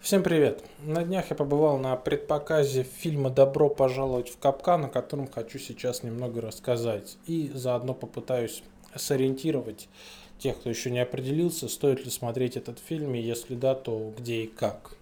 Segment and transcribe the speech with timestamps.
[0.00, 0.62] Всем привет!
[0.84, 6.04] На днях я побывал на предпоказе фильма «Добро пожаловать в Капкан», о котором хочу сейчас
[6.04, 7.18] немного рассказать.
[7.26, 8.62] И заодно попытаюсь
[8.94, 9.88] сориентировать
[10.38, 14.44] тех, кто еще не определился, стоит ли смотреть этот фильм, и если да, то где
[14.44, 14.92] и как.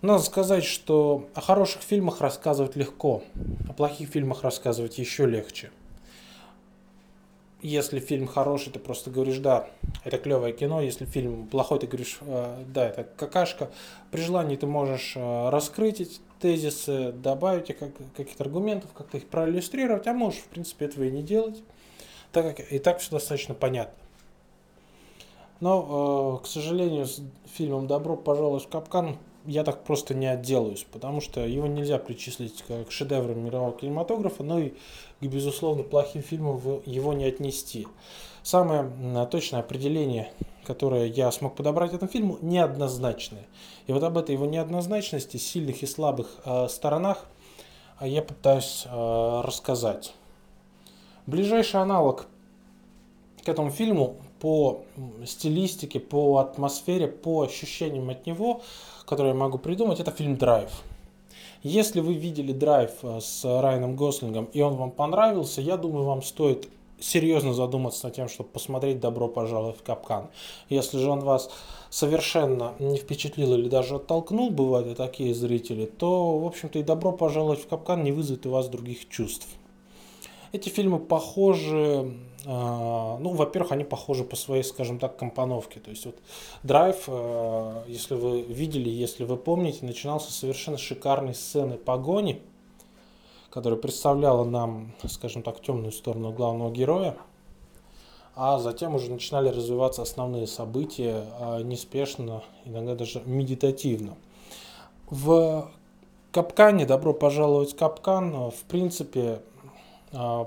[0.00, 3.22] Надо сказать, что о хороших фильмах рассказывать легко,
[3.68, 5.70] о плохих фильмах рассказывать еще легче–
[7.66, 9.68] если фильм хороший, ты просто говоришь, да,
[10.04, 10.80] это клевое кино.
[10.80, 13.70] Если фильм плохой, ты говоришь, э, да, это какашка.
[14.10, 20.06] При желании ты можешь э, раскрыть эти тезисы, добавить как, каких-то аргументов, как-то их проиллюстрировать,
[20.06, 21.62] а можешь, в принципе, этого и не делать,
[22.32, 23.94] так как и так все достаточно понятно.
[25.60, 27.20] Но, э, к сожалению, с
[27.54, 32.62] фильмом «Добро пожаловать в капкан» я так просто не отделаюсь, потому что его нельзя причислить
[32.62, 34.72] к шедеврам мирового кинематографа, но и
[35.20, 37.86] к, безусловно, плохим фильмам его не отнести.
[38.42, 38.90] Самое
[39.30, 40.30] точное определение,
[40.64, 43.46] которое я смог подобрать этому фильму, неоднозначное.
[43.86, 47.26] И вот об этой его неоднозначности, сильных и слабых э, сторонах
[48.00, 50.14] э, я пытаюсь э, рассказать.
[51.26, 52.26] Ближайший аналог
[53.44, 54.82] к этому фильму по
[55.24, 58.62] стилистике, по атмосфере, по ощущениям от него–
[59.06, 60.70] который я могу придумать, это фильм «Драйв».
[61.62, 66.22] Если вы видели «Драйв» э, с Райаном Гослингом и он вам понравился, я думаю, вам
[66.22, 70.28] стоит серьезно задуматься над тем, чтобы посмотреть «Добро пожаловать в капкан».
[70.68, 71.50] Если же он вас
[71.88, 77.12] совершенно не впечатлил или даже оттолкнул, бывают и такие зрители, то, в общем-то, и «Добро
[77.12, 79.48] пожаловать в капкан» не вызовет у вас других чувств.
[80.56, 82.14] Эти фильмы похожи
[82.46, 85.80] а, ну, во-первых, они похожи по своей, скажем так, компоновке.
[85.80, 86.16] То есть вот
[86.62, 92.40] драйв, а, если вы видели, если вы помните, начинался совершенно шикарной сцены погони,
[93.50, 97.18] которая представляла нам, скажем так, темную сторону главного героя.
[98.34, 104.16] А затем уже начинали развиваться основные события а, неспешно, иногда даже медитативно.
[105.10, 105.70] В
[106.32, 109.42] Капкане, добро пожаловать в Капкан, в принципе,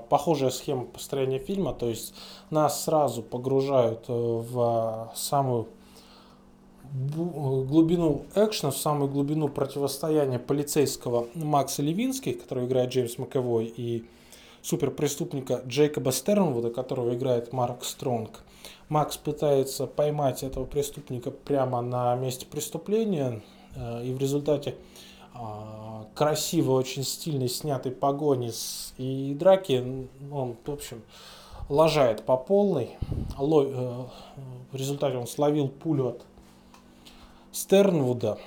[0.08, 2.14] похожая схема построения фильма, то есть
[2.50, 5.68] нас сразу погружают э, в самую
[6.92, 14.04] глубину экшена, в самую глубину противостояния полицейского Макса Левинский, который играет Джеймс Маковой, и
[14.62, 18.42] суперпреступника Джейкоба Стернвуда, которого играет Марк Стронг.
[18.88, 23.40] Макс пытается поймать этого преступника прямо на месте преступления,
[23.76, 25.19] э, и в результате а,
[26.14, 28.52] красиво, очень стильно снятый погони
[28.98, 31.02] и драки, он, в общем,
[31.70, 32.96] лажает по полной.
[33.38, 34.04] Э,
[34.72, 36.22] в результате он словил пулю от
[37.52, 38.38] Стернвуда,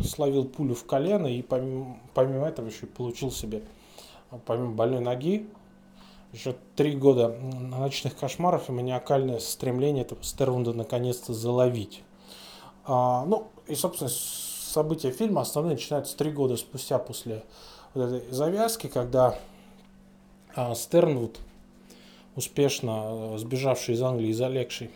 [0.00, 3.62] словил пулю в колено и помимо, помимо этого еще получил себе,
[4.46, 5.48] помимо больной ноги,
[6.32, 12.02] еще три года ночных кошмаров и маниакальное стремление этого Стернвуда наконец-то заловить.
[12.84, 14.10] А, ну и, собственно,
[14.72, 17.44] события фильма основные начинаются три года спустя после
[17.94, 19.38] вот этой завязки, когда
[20.56, 21.38] а, Стернвуд,
[22.36, 24.90] успешно а, сбежавший из Англии, залегший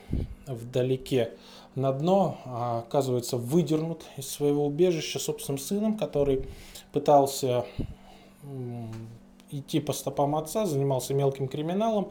[0.46, 1.34] вдалеке
[1.74, 6.46] на дно, а, оказывается выдернут из своего убежища собственным сыном, который
[6.92, 7.66] пытался
[9.50, 12.10] идти по стопам отца, занимался мелким криминалом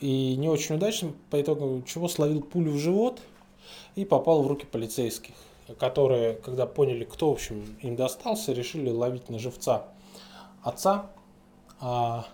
[0.00, 3.20] и не очень удачным, по итогу чего словил пулю в живот
[3.94, 5.34] и попал в руки полицейских
[5.78, 9.84] которые, когда поняли, кто, в общем, им достался, решили ловить на живца
[10.62, 11.10] отца.
[11.80, 12.26] А,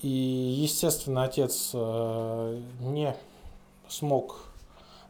[0.00, 3.14] и, естественно, отец э, не
[3.88, 4.46] смог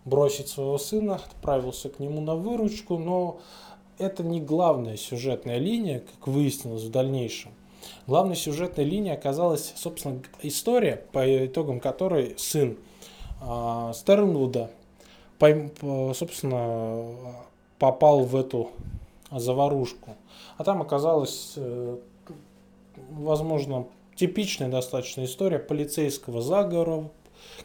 [0.05, 3.41] бросить своего сына, отправился к нему на выручку, но
[3.99, 7.53] это не главная сюжетная линия, как выяснилось в дальнейшем.
[8.07, 12.79] Главной сюжетной линией оказалась, собственно, история, по итогам которой сын
[13.41, 14.71] э, Стернвуда
[16.15, 17.35] собственно,
[17.79, 18.71] попал в эту
[19.31, 20.17] заварушку.
[20.59, 21.97] А там оказалась, э,
[23.11, 27.11] возможно, типичная достаточно история полицейского заговора,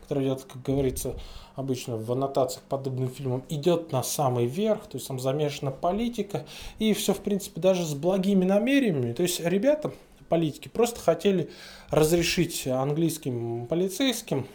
[0.02, 1.16] который идет, как говорится,
[1.56, 6.46] обычно в аннотациях подобным фильмам, идет на самый верх, то есть там замешана политика,
[6.79, 9.14] и все, в принципе, даже с благими намерениями.
[9.14, 9.91] То есть ребята,
[10.29, 11.49] политики, просто хотели
[11.90, 14.47] разрешить английским полицейским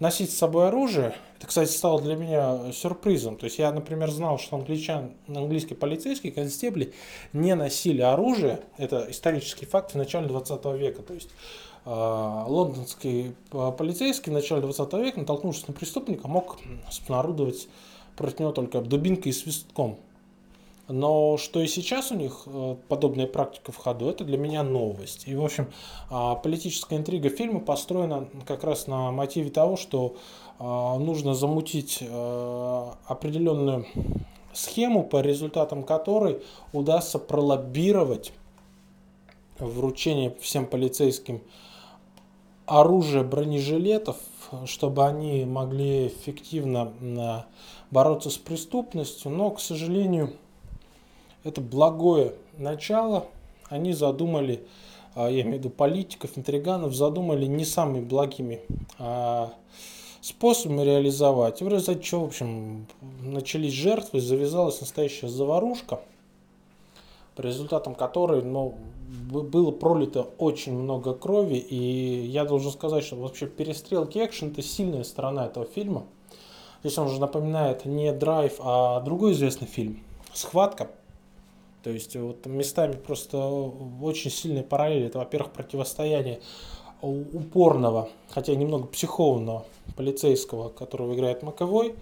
[0.00, 1.14] носить с собой оружие.
[1.38, 3.36] Это, кстати, стало для меня сюрпризом.
[3.36, 6.92] То есть я, например, знал, что англичан, английские полицейские констебли
[7.32, 8.60] не носили оружие.
[8.76, 11.02] Это исторический факт в начале 20 века.
[11.02, 11.30] То есть
[11.84, 16.58] э, лондонский полицейский в начале 20 века, натолкнувшись на преступника, мог
[17.08, 17.68] орудовать
[18.16, 19.98] против него только дубинкой и свистком.
[20.88, 25.26] Но что и сейчас у них э, подобная практика в ходу, это для меня новость.
[25.26, 25.72] И, в общем,
[26.10, 30.16] а, политическая интрига фильма построена как раз на мотиве того, что
[30.58, 33.86] а, нужно замутить э, определенную
[34.52, 36.42] схему, по результатам которой
[36.74, 38.32] удастся пролоббировать
[39.58, 41.42] вручение всем полицейским
[42.66, 44.16] оружия, бронежилетов,
[44.66, 47.46] чтобы они могли эффективно
[47.90, 49.30] бороться с преступностью.
[49.30, 50.34] Но, к сожалению,
[51.44, 53.26] это благое начало.
[53.68, 54.66] Они задумали,
[55.14, 58.60] а, я имею в виду политиков, интриганов, задумали не самыми благими
[58.98, 59.52] а
[60.20, 61.60] способами реализовать.
[61.60, 62.86] И в результате чего, в общем,
[63.20, 66.00] начались жертвы, завязалась настоящая заварушка,
[67.36, 68.74] по результатам которой ну,
[69.30, 71.56] было пролито очень много крови.
[71.56, 76.04] И я должен сказать, что вообще перестрелки экшен это сильная сторона этого фильма.
[76.82, 80.02] Здесь он же напоминает не драйв, а другой известный фильм
[80.32, 80.90] «Схватка».
[81.84, 85.06] То есть вот местами просто очень сильные параллели.
[85.06, 86.40] Это, во-первых, противостояние
[87.02, 91.94] упорного, хотя немного психованного полицейского, которого играет Маковой,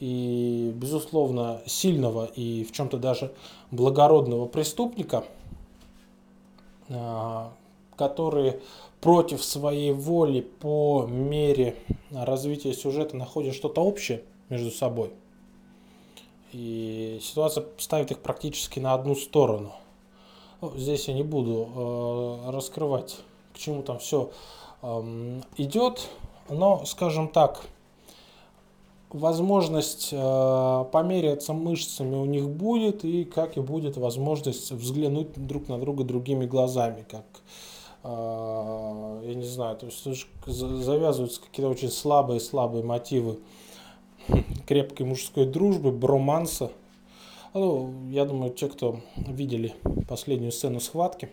[0.00, 3.32] и, безусловно, сильного и в чем-то даже
[3.70, 5.24] благородного преступника,
[6.88, 7.52] а,
[7.96, 8.60] которые
[9.02, 11.76] против своей воли по мере
[12.10, 15.12] развития сюжета находят что-то общее между собой.
[16.52, 19.72] И ситуация ставит их практически на одну сторону.
[20.60, 23.18] Ну, здесь я не буду э, раскрывать
[23.58, 24.30] к чему там все
[24.82, 26.08] эм, идет.
[26.48, 27.62] Но, скажем так,
[29.10, 35.78] возможность э, померяться мышцами у них будет, и как и будет возможность взглянуть друг на
[35.78, 37.24] друга другими глазами, как
[38.04, 40.06] э, я не знаю, то есть
[40.46, 43.38] завязываются какие-то очень слабые-слабые мотивы
[44.66, 46.70] крепкой мужской дружбы, броманса.
[47.54, 49.74] Ну, я думаю, те, кто видели
[50.08, 51.30] последнюю сцену схватки,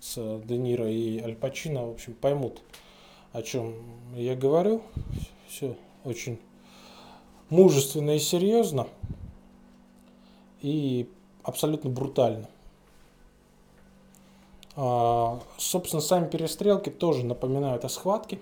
[0.00, 2.60] с Де Ниро и Аль Пачино, в общем, поймут,
[3.32, 3.74] о чем
[4.14, 4.82] я говорю.
[5.48, 6.38] Все очень
[7.48, 8.86] мужественно и серьезно
[10.60, 11.08] и
[11.42, 12.48] абсолютно брутально.
[14.76, 18.38] А, собственно, сами перестрелки тоже напоминают о схватке.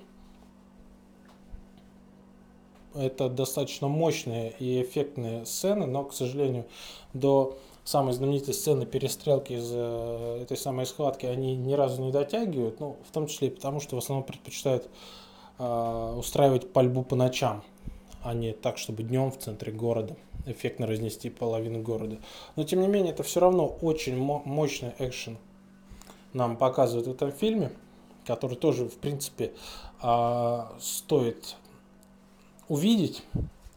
[2.98, 6.66] Это достаточно мощные и эффектные сцены, но, к сожалению,
[7.12, 12.80] до самой знаменитой сцены перестрелки из э, этой самой схватки они ни разу не дотягивают,
[12.80, 14.88] ну, в том числе и потому, что в основном предпочитают
[15.58, 17.62] э, устраивать пальбу по ночам,
[18.22, 20.16] а не так, чтобы днем в центре города
[20.46, 22.18] эффектно разнести половину города.
[22.56, 25.38] Но, тем не менее, это все равно очень мощный экшен
[26.36, 27.72] нам показывают в этом фильме,
[28.26, 29.52] который тоже, в принципе,
[30.02, 31.56] э, стоит
[32.68, 33.22] увидеть,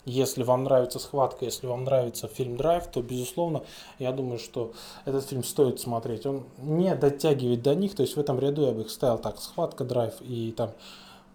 [0.06, 3.64] если вам нравится схватка, если вам нравится фильм «Драйв», то, безусловно,
[4.00, 4.74] я думаю, что
[5.06, 6.26] этот фильм стоит смотреть.
[6.26, 9.40] Он не дотягивает до них, то есть в этом ряду я бы их ставил так,
[9.40, 10.72] схватка, «Драйв» и там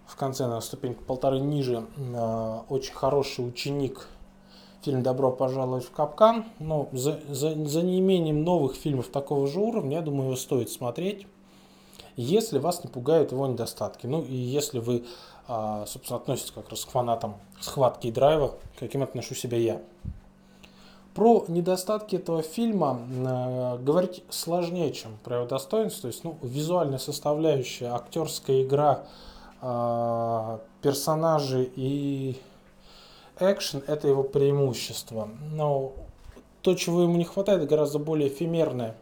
[0.06, 4.08] в конце на ступеньку полторы ниже э, очень хороший ученик
[4.82, 6.44] фильм «Добро пожаловать в капкан».
[6.58, 11.26] Но за, за, за неимением новых фильмов такого же уровня, я думаю, его стоит смотреть,
[12.16, 14.06] если вас не пугают его недостатки.
[14.06, 15.04] Ну и если вы
[15.46, 19.82] а, собственно, относится как раз к фанатам схватки и драйва, каким отношу себя я.
[21.14, 26.02] Про недостатки этого фильма э, говорить сложнее, чем про его достоинство.
[26.02, 29.04] То есть, ну, визуальная составляющая, актерская игра,
[29.60, 32.36] э, персонажи и
[33.38, 35.28] экшен– это его преимущество.
[35.52, 35.92] Но
[36.62, 38.96] то, чего ему не хватает, гораздо более эфемерная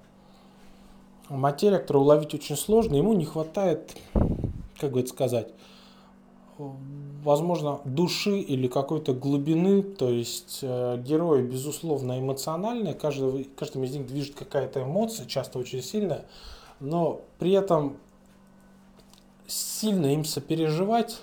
[1.39, 2.97] материя, которую уловить очень сложно.
[2.97, 3.97] Ему не хватает,
[4.79, 5.49] как бы это сказать,
[6.59, 14.07] возможно, души или какой-то глубины, то есть э, герои, безусловно, эмоциональные, каждый, каждым из них
[14.07, 16.27] движет какая-то эмоция, часто очень сильная,
[16.81, 17.97] но при этом
[19.47, 21.21] сильно им сопереживать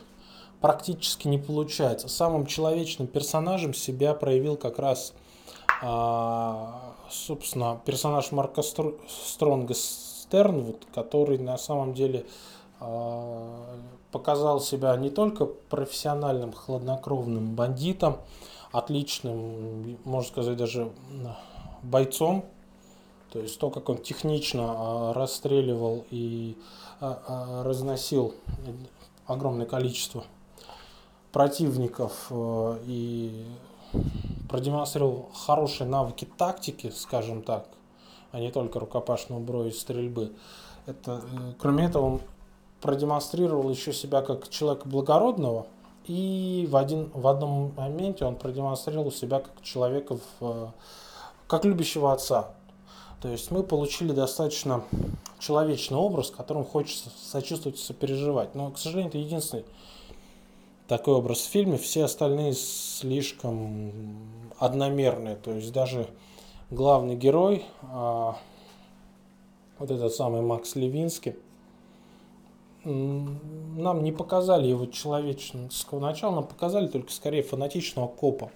[0.62, 2.08] практически не получается.
[2.10, 5.14] Самым человечным персонажем себя проявил как раз,
[5.82, 12.26] а, собственно, персонаж Марка Стронга Стернвуд, который на самом деле
[12.80, 13.78] а,
[14.12, 18.18] показал себя не только профессиональным хладнокровным бандитом,
[18.72, 20.92] отличным, можно сказать, даже
[21.82, 22.46] бойцом.
[23.32, 26.58] То есть то, как он технично а, расстреливал и
[27.00, 28.34] а, разносил
[29.28, 30.24] огромное количество
[31.32, 33.46] противников и
[34.50, 37.68] продемонстрировал хорошие навыки тактики, скажем так,
[38.32, 40.34] а не только рукопашного броя и стрельбы.
[40.86, 42.22] Это, э, кроме этого, он
[42.82, 45.68] продемонстрировал еще себя как человека благородного,
[46.06, 50.74] и в, один, в одном моменте он продемонстрировал себя как человека, в,
[51.48, 52.50] как любящего отца.
[53.22, 54.84] То есть мы получили достаточно
[55.38, 58.56] человечный образ, которым хочется сочувствовать и сопереживать.
[58.56, 59.66] Но, к сожалению, это единственный
[60.90, 63.94] такой образ в фильме, все остальные слишком
[64.58, 65.36] одномерные.
[65.36, 66.08] То есть даже
[66.72, 68.36] главный герой, а,
[69.78, 71.36] вот этот самый Макс Левинский,
[72.84, 78.50] нам не показали его человеческого начала, нам показали только скорее фанатичного копа,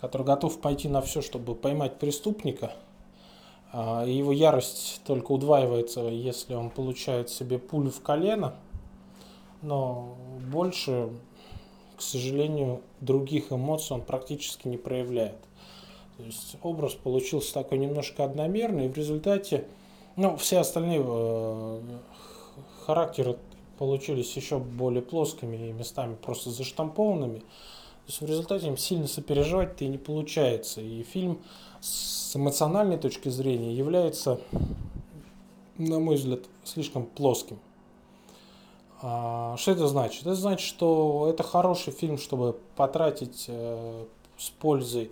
[0.00, 2.72] который готов пойти на все, чтобы поймать преступника.
[3.72, 8.56] А, и его ярость только удваивается, если он получает себе пулю в колено.
[9.62, 10.16] Но
[10.50, 11.10] больше,
[11.96, 15.36] к сожалению, других эмоций он практически не проявляет.
[16.16, 19.66] То есть образ получился такой немножко одномерный, и в результате
[20.16, 21.80] ну, все остальные э,
[22.84, 23.38] характеры
[23.78, 27.38] получились еще более плоскими и местами просто заштампованными.
[27.38, 30.82] То есть в результате им сильно сопереживать-то и не получается.
[30.82, 31.40] И фильм
[31.80, 34.40] с эмоциональной точки зрения является,
[35.78, 37.58] на мой взгляд, слишком плоским.
[39.02, 40.22] А, что это значит?
[40.22, 44.04] Это значит, что это хороший фильм, чтобы потратить э,
[44.36, 45.10] с пользой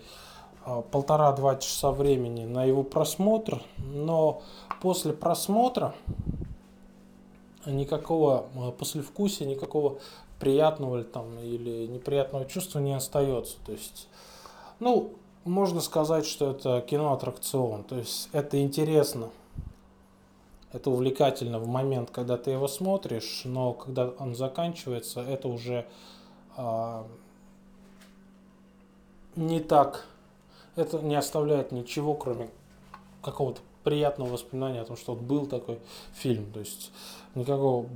[0.66, 4.42] э, полтора-два часа времени на его просмотр, но
[4.83, 5.95] после просмотра
[7.64, 9.99] никакого э, послевкусия, никакого
[10.38, 13.57] приятного там, или неприятного чувства не остается.
[13.64, 14.09] То есть,
[14.80, 15.12] ну,
[15.45, 17.85] можно сказать, что это кино-аттракцион.
[17.85, 19.30] То есть это интересно,
[20.72, 25.87] это увлекательно в момент, когда ты его смотришь, но когда он заканчивается, это уже
[26.56, 27.06] а,
[29.37, 30.06] не так,
[30.76, 32.50] это не оставляет ничего, кроме
[33.22, 35.78] какого-то приятного воспоминания о том, что вот был такой
[36.12, 36.52] фильм.
[36.52, 36.92] То есть
[37.34, 37.87] никакого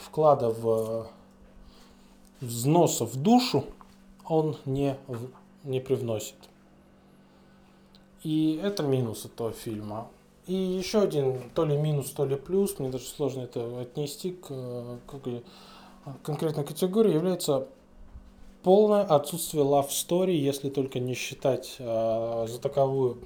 [0.00, 1.08] вклада в
[2.40, 3.64] взноса в душу
[4.24, 4.96] он не,
[5.64, 6.36] не привносит.
[8.22, 10.08] И это минус этого фильма.
[10.48, 14.48] И еще один, то ли минус, то ли плюс, мне даже сложно это отнести к,
[15.06, 15.42] к
[16.22, 17.68] конкретной категории, является
[18.62, 23.18] полное отсутствие love story, если только не считать э, за таковую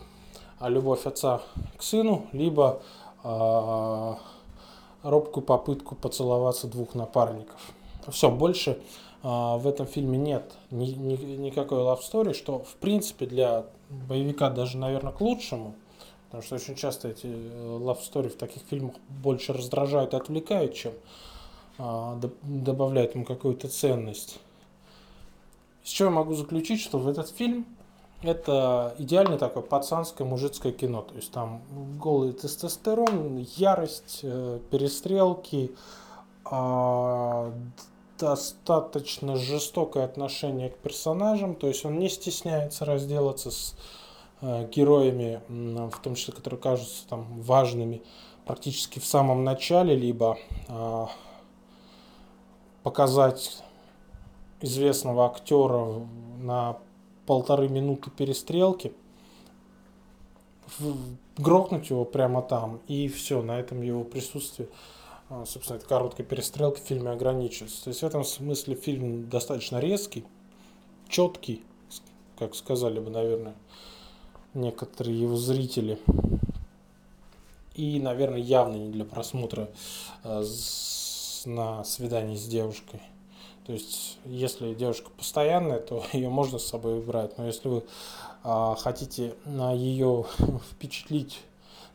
[0.59, 1.43] а любовь отца
[1.77, 2.83] к сыну, либо
[3.25, 4.15] э,
[5.03, 7.73] робкую попытку поцеловаться двух напарников.
[8.09, 8.79] Все, больше
[9.23, 14.51] э, в этом фильме нет ни, ни, никакой love story, что в принципе для боевика
[14.51, 15.75] даже, наверное, к лучшему,
[16.33, 20.73] потому что очень часто эти э, love story в таких фильмах больше раздражают и отвлекают,
[20.73, 20.93] чем
[21.77, 24.41] э, добавляют ему какую-то ценность.
[25.85, 27.67] С чего я могу заключить, что в этот фильм
[28.23, 31.03] это идеальное такое пацанское мужицкое кино.
[31.03, 31.61] То есть там
[31.99, 35.73] голый тестостерон, ярость, э, перестрелки,
[36.47, 37.53] а,
[38.19, 41.57] достаточно жестокое отношение к персонажам.
[41.57, 44.02] То есть он не стесняется разделаться с э,
[44.43, 48.03] героями, в том числе, которые кажутся там важными
[48.45, 51.09] практически в самом начале, либо а,
[52.83, 53.63] показать
[54.61, 56.07] известного актера
[56.39, 56.79] на
[57.27, 58.93] полторы минуты перестрелки,
[61.37, 64.69] грохнуть его прямо там, и все, на этом его присутствие,
[65.29, 67.85] а, собственно, эта короткая перестрелка в фильме ограничивается.
[67.85, 70.25] То есть в этом смысле фильм достаточно резкий,
[71.09, 71.65] четкий,
[72.39, 73.55] как сказали бы, наверное,
[74.55, 75.99] некоторые его зрители.
[77.75, 79.69] И, наверное, явно не для просмотра
[80.25, 80.45] а,
[81.47, 83.01] на свидании с девушкой.
[83.67, 87.39] То есть, если девушка постоянная, то ее можно с собой брать.
[87.39, 87.85] Но если вы
[88.43, 90.27] а, хотите на ее
[90.73, 91.41] впечатлить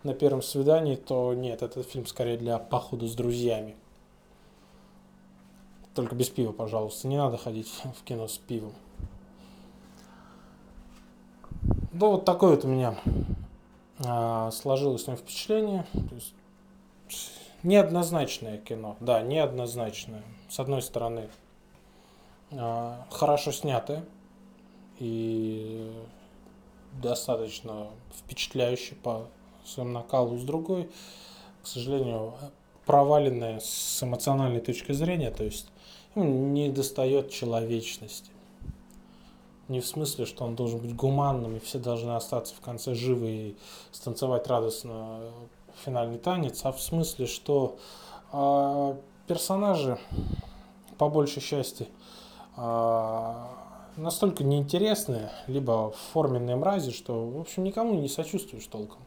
[0.03, 3.75] на первом свидании, то нет, этот фильм скорее для похода с друзьями.
[5.93, 7.07] Только без пива, пожалуйста.
[7.07, 8.73] Не надо ходить в кино с пивом.
[11.99, 12.95] Ну, вот такое вот у меня
[14.05, 15.87] а, сложилось ним впечатление.
[15.93, 16.33] То есть,
[17.63, 18.97] неоднозначное кино.
[18.99, 20.21] Да, неоднозначное.
[20.47, 21.27] С одной стороны,
[22.51, 24.05] а, хорошо снятые
[24.99, 25.91] и
[27.01, 29.25] достаточно впечатляющие по
[29.65, 30.91] своему накалу с другой,
[31.63, 32.35] к сожалению,
[32.85, 35.67] проваленные с эмоциональной точки зрения, то есть
[36.13, 38.29] ну, не достает человечности.
[39.67, 43.29] Не в смысле, что он должен быть гуманным, и все должны остаться в конце живы
[43.29, 43.57] и
[43.91, 45.19] станцевать радостно
[45.83, 47.77] финальный танец, а в смысле, что
[48.31, 48.95] э,
[49.27, 49.99] персонажи,
[50.97, 51.87] по большей части,
[52.55, 53.49] а,
[53.97, 58.99] настолько неинтересные, либо форменные мрази, что, в общем, никому не сочувствуешь толком.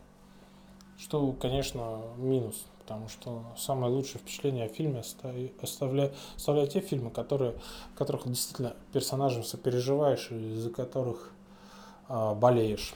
[0.99, 4.99] Что, конечно, минус, потому что самое лучшее впечатление о фильме
[5.63, 7.55] оставляют, оставляют те фильмы, которые,
[7.95, 11.31] в которых действительно персонажем сопереживаешь и за которых
[12.09, 12.95] а, болеешь.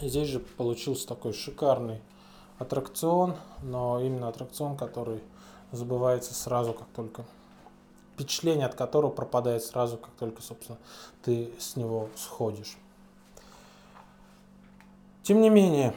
[0.00, 2.00] Здесь же получился такой шикарный
[2.60, 3.34] аттракцион,
[3.64, 5.20] но именно аттракцион, который
[5.72, 7.24] забывается сразу, как только
[8.14, 10.78] впечатление от которого пропадает сразу, как только, собственно,
[11.24, 12.78] ты с него сходишь.
[15.24, 15.96] Тем не менее,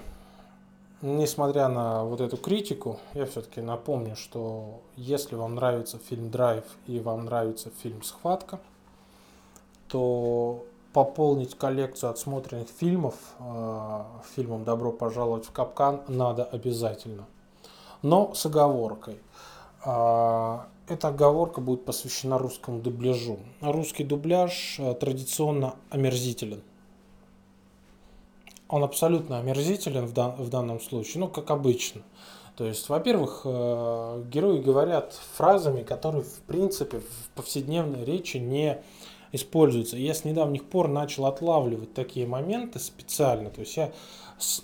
[1.03, 7.00] несмотря на вот эту критику, я все-таки напомню, что если вам нравится фильм «Драйв» и
[7.00, 8.60] вам нравится фильм «Схватка»,
[9.89, 14.03] то пополнить коллекцию отсмотренных фильмов э,
[14.36, 17.25] фильмом «Добро пожаловать в Капкан» надо обязательно.
[18.01, 19.19] Но с оговоркой.
[19.86, 23.39] Э, эта оговорка будет посвящена русскому дубляжу.
[23.62, 26.63] Русский дубляж э, традиционно омерзителен–
[28.67, 32.01] он абсолютно омерзителен в, дан, в данном случае, ну, как обычно.
[32.55, 38.79] То есть, во-первых, э, герои говорят фразами, которые, в принципе, в повседневной речи не
[39.32, 39.98] используются.
[39.98, 43.50] Я с недавних пор начал отлавливать такие моменты специально.
[43.50, 43.91] То есть я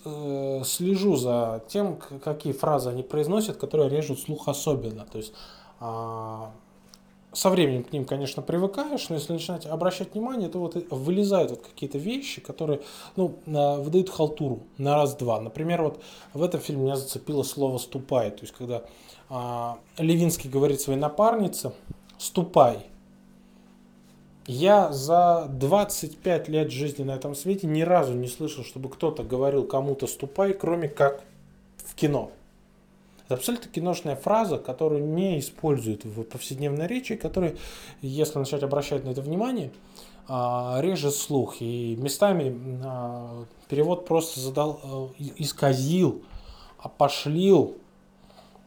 [0.06, 5.06] э, слежу за тем, какие фразы они произносят, которые режут слух особенно.
[5.06, 5.34] То есть
[5.80, 6.52] а,
[7.32, 11.62] со временем к ним, конечно, привыкаешь, но если начинать обращать внимание, то вот вылезают вот
[11.62, 12.82] какие-то вещи, которые,
[13.16, 15.40] ну, выдают халтуру на раз-два.
[15.40, 16.02] Например, вот
[16.34, 18.32] в этом фильме меня зацепило слово «ступай».
[18.32, 18.84] То есть, когда
[19.30, 21.72] а, Левинский говорит своей напарнице
[22.18, 22.88] «ступай»,
[24.48, 29.68] я за 25 лет жизни на этом свете ни разу не слышал, чтобы кто-то говорил
[29.68, 31.22] кому-то «ступай», кроме как
[31.78, 32.32] в кино.
[33.30, 37.56] Это абсолютно киношная фраза, которую не используют в повседневной речи, которая,
[38.02, 39.72] если начать обращать на это внимание,
[40.28, 41.58] а, режет слух.
[41.60, 46.24] И местами а, перевод просто задал, э, исказил,
[46.80, 47.78] опошлил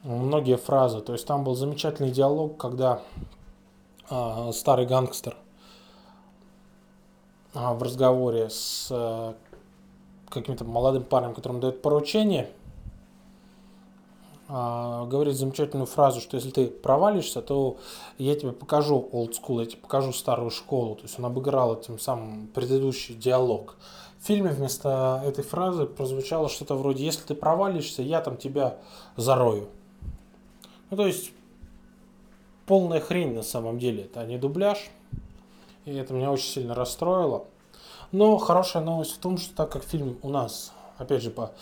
[0.04, 1.00] многие фразы.
[1.00, 3.02] То есть там был замечательный диалог, когда
[4.08, 5.36] а, старый гангстер
[7.52, 9.34] в разговоре с э,
[10.28, 12.48] каким-то молодым парнем, которому дает поручение–
[14.52, 17.78] говорит замечательную фразу, что если ты провалишься, то
[18.18, 20.96] я тебе покажу old school, я тебе покажу старую школу.
[20.96, 23.76] То есть он обыграл этим самым предыдущий диалог.
[24.20, 28.76] В фильме вместо этой фразы прозвучало что-то вроде «Если ты провалишься, я там тебя
[29.16, 29.68] зарою».
[30.90, 31.32] Ну, то есть
[32.66, 34.04] полная хрень на самом деле.
[34.04, 34.90] Это не дубляж.
[35.86, 37.46] И это меня очень сильно расстроило.
[38.12, 41.52] Но хорошая новость в том, что так как фильм у нас, опять же, по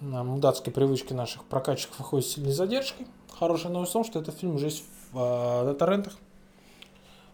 [0.00, 3.06] мудацкой привычки наших прокатчиков выходит с сильной задержкой.
[3.38, 6.16] Хорошая новость в том, что этот фильм уже есть в, э, на торрентах.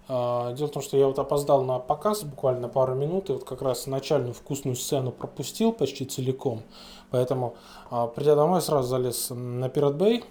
[0.09, 3.45] Э, дело в том, что я вот опоздал на показ буквально пару минут, и вот
[3.45, 6.63] как раз начальную вкусную сцену пропустил почти целиком.
[7.11, 7.57] Поэтому,
[7.91, 10.25] э, придя домой, сразу залез на Pirate Bay,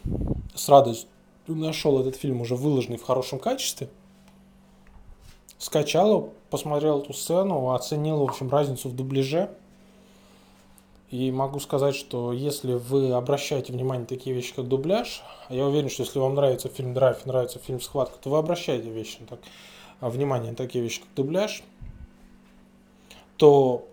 [0.54, 1.10] с радостью
[1.48, 3.90] нашел этот фильм уже выложенный в хорошем качестве.
[5.58, 9.50] Скачал посмотрел эту сцену, оценил, в общем, разницу в дубляже.
[11.12, 15.66] И могу сказать, что если вы обращаете внимание на такие вещи, как дубляж, а я
[15.66, 19.40] уверен, что если вам нравится фильм «Драйв» нравится фильм «Схватка», то вы обращаете вещи так,
[20.00, 21.64] а, внимание на такие вещи, как дубляж,
[23.38, 23.88] то,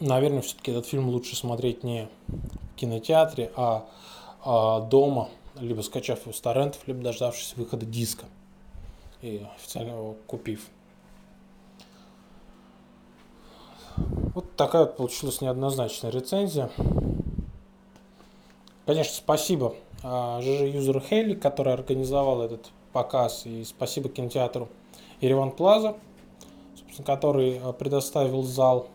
[0.00, 3.88] наверное, все-таки этот фильм лучше смотреть не в кинотеатре, а,
[4.44, 5.28] а дома,
[5.60, 8.26] либо скачав его с торрентов, либо дождавшись выхода диска
[9.22, 10.66] и официально его купив.
[14.34, 16.70] Вот такая вот получилась неоднозначная рецензия.
[18.84, 24.68] Конечно, спасибо ЖЖ Юзеру Хейли, который организовал этот показ, и спасибо кинотеатру
[25.20, 25.96] Ереван Плаза,
[27.04, 28.88] который а, предоставил зал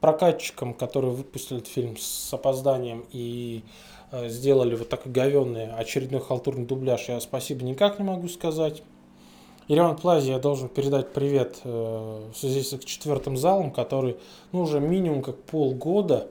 [0.00, 3.62] прокатчикам, которые выпустили этот фильм с опозданием и
[4.10, 7.08] а, сделали вот такой говенный очередной халтурный дубляж.
[7.08, 8.82] Я спасибо никак не могу сказать.
[9.66, 14.16] Ереван Плазе я должен передать привет э, в связи с четвертым залом, который
[14.52, 16.28] ну, уже минимум как полгода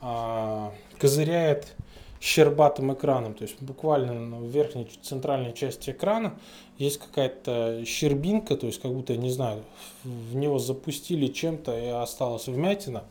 [0.00, 1.74] э, козыряет
[2.20, 3.34] щербатым экраном.
[3.34, 6.38] То есть буквально в верхней центральной части экрана
[6.78, 9.64] есть какая-то щербинка, то есть как будто, я не знаю,
[10.04, 13.02] в него запустили чем-то и осталась вмятина,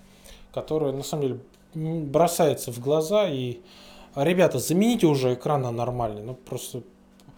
[0.54, 1.40] которая на самом деле
[1.74, 3.60] бросается в глаза и
[4.16, 6.24] Ребята, замените уже экран на нормальный.
[6.24, 6.82] Ну, просто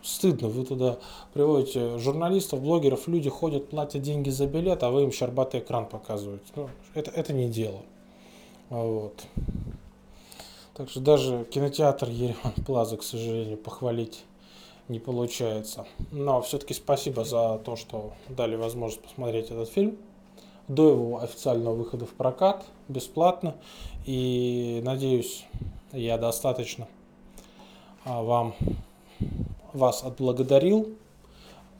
[0.03, 0.47] стыдно.
[0.47, 0.97] Вы туда
[1.33, 6.45] приводите журналистов, блогеров, люди ходят, платят деньги за билет, а вы им щербатый экран показываете.
[6.55, 7.81] Ну, это, это не дело.
[8.69, 9.23] Вот.
[10.73, 14.23] Так что даже кинотеатр Ереван Плаза, к сожалению, похвалить
[14.87, 15.85] не получается.
[16.11, 19.97] Но все-таки спасибо за то, что дали возможность посмотреть этот фильм
[20.67, 23.55] до его официального выхода в прокат бесплатно.
[24.05, 25.45] И надеюсь,
[25.91, 26.87] я достаточно
[28.05, 28.55] а, вам
[29.73, 30.97] вас отблагодарил,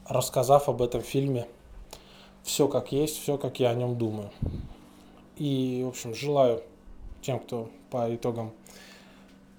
[0.06, 1.46] рассказав об этом фильме
[2.42, 4.30] все как есть, все как я о нем думаю.
[5.36, 6.62] И, в общем, желаю
[7.22, 8.52] тем, кто по итогам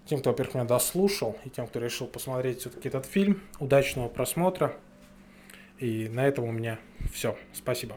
[0.06, 3.42] тем, кто, во-первых, меня дослушал, и тем, кто решил посмотреть все-таки этот фильм.
[3.60, 4.76] Удачного просмотра.
[5.80, 6.80] И на этом у меня
[7.12, 7.38] все.
[7.54, 7.96] Спасибо.